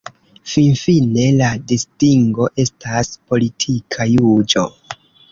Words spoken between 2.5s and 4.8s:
estas politika juĝo.